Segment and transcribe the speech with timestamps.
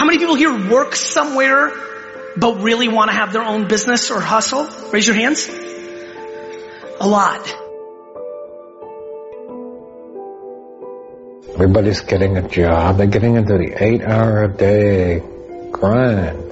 [0.00, 1.70] How many people here work somewhere
[2.34, 4.66] but really want to have their own business or hustle?
[4.94, 5.46] Raise your hands.
[7.00, 7.46] A lot.
[11.52, 12.96] Everybody's getting a job.
[12.96, 15.22] They're getting into the eight hour a day
[15.70, 16.50] grind.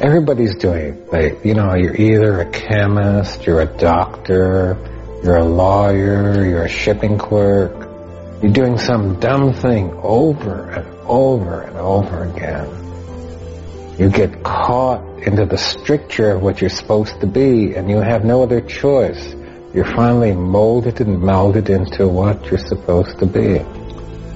[0.00, 1.06] Everybody's doing.
[1.12, 4.76] They, you know, you're either a chemist, you're a doctor,
[5.22, 7.85] you're a lawyer, you're a shipping clerk.
[8.42, 12.68] You're doing some dumb thing over and over and over again.
[13.98, 18.26] You get caught into the stricture of what you're supposed to be and you have
[18.26, 19.34] no other choice.
[19.72, 23.60] You're finally molded and melded into what you're supposed to be.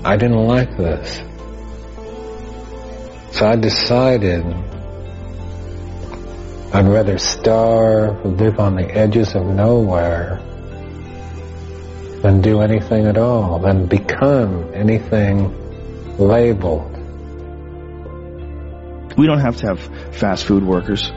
[0.02, 1.20] I didn't like this.
[3.32, 4.46] So I decided
[6.72, 10.40] I'd rather starve, live on the edges of nowhere,
[12.22, 15.56] than do anything at all, than become anything
[16.18, 16.96] labeled.
[19.16, 19.80] We don't have to have
[20.16, 21.10] fast food workers.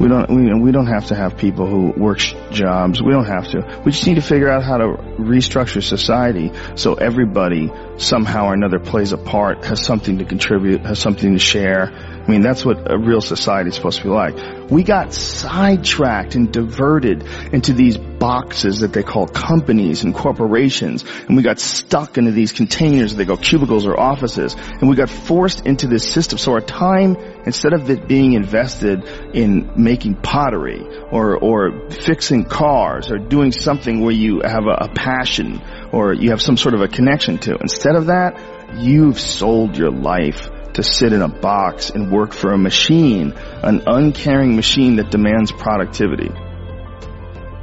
[0.00, 3.02] We don't, we, we don't have to have people who work sh- jobs.
[3.02, 3.82] We don't have to.
[3.84, 4.86] We just need to figure out how to
[5.18, 10.98] restructure society so everybody somehow or another plays a part, has something to contribute, has
[10.98, 11.92] something to share.
[11.92, 14.70] I mean, that's what a real society is supposed to be like.
[14.70, 21.36] We got sidetracked and diverted into these boxes that they call companies and corporations, and
[21.36, 25.10] we got stuck into these containers that they call cubicles or offices, and we got
[25.10, 26.38] forced into this system.
[26.38, 29.04] So our time, instead of it being invested
[29.34, 34.88] in making pottery or, or fixing cars or doing something where you have a, a
[34.94, 35.60] passion
[35.92, 38.38] or you have some sort of a connection to, instead of that,
[38.76, 43.32] you've sold your life to sit in a box and work for a machine,
[43.62, 46.30] an uncaring machine that demands productivity.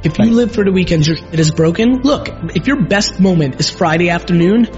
[0.04, 2.02] If you live for the weekends, it is broken.
[2.02, 4.68] Look, if your best moment is Friday afternoon,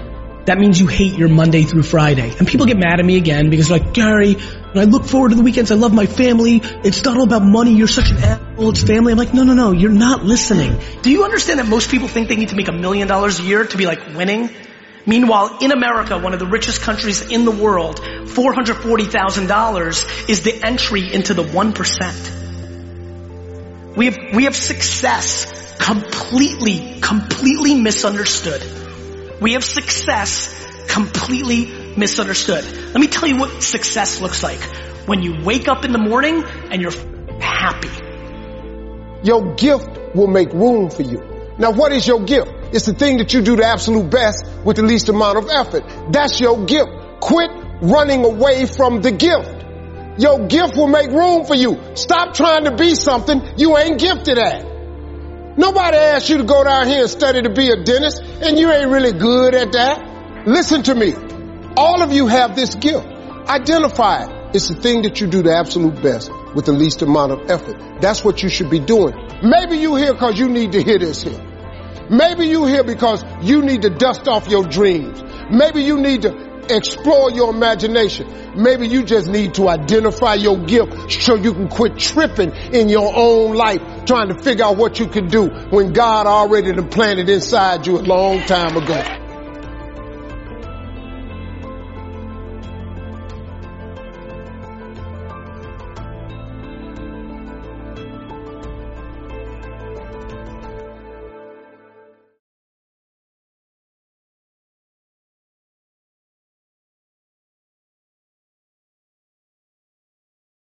[0.45, 2.33] that means you hate your Monday through Friday.
[2.39, 5.35] And people get mad at me again because like, Gary, when I look forward to
[5.35, 6.59] the weekends, I love my family.
[6.63, 7.75] It's not all about money.
[7.75, 8.69] You're such an asshole.
[8.69, 9.11] It's family.
[9.11, 9.73] I'm like, no, no, no.
[9.73, 10.79] You're not listening.
[11.03, 13.43] Do you understand that most people think they need to make a million dollars a
[13.43, 14.49] year to be like winning?
[15.05, 21.13] Meanwhile, in America, one of the richest countries in the world, $440,000 is the entry
[21.13, 22.40] into the 1%.
[23.95, 28.61] We have, we have success completely, completely misunderstood.
[29.41, 30.57] We have success
[30.87, 32.63] completely misunderstood.
[32.63, 34.61] Let me tell you what success looks like.
[35.07, 36.93] When you wake up in the morning and you're
[37.41, 37.89] happy.
[39.23, 41.21] Your gift will make room for you.
[41.57, 42.49] Now what is your gift?
[42.71, 45.83] It's the thing that you do the absolute best with the least amount of effort.
[46.11, 46.89] That's your gift.
[47.19, 49.60] Quit running away from the gift.
[50.17, 51.79] Your gift will make room for you.
[51.95, 54.65] Stop trying to be something you ain't gifted at.
[55.57, 58.71] Nobody asked you to go down here and study to be a dentist, and you
[58.71, 60.47] ain't really good at that.
[60.47, 61.13] Listen to me.
[61.77, 63.05] All of you have this gift.
[63.05, 64.55] Identify it.
[64.55, 68.01] It's the thing that you do the absolute best with the least amount of effort.
[68.01, 69.13] That's what you should be doing.
[69.43, 71.39] Maybe you here because you need to hear this here.
[72.09, 75.23] Maybe you here because you need to dust off your dreams.
[75.49, 78.27] Maybe you need to explore your imagination.
[78.55, 83.11] Maybe you just need to identify your gift so you can quit tripping in your
[83.15, 87.87] own life trying to figure out what you can do when God already planted inside
[87.87, 89.20] you a long time ago.